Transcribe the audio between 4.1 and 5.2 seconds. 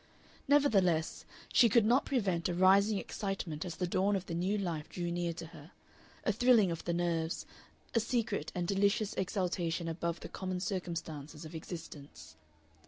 of the new life drew